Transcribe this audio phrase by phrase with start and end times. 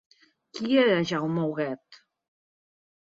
[0.59, 2.03] Qui era Jaume Huguet?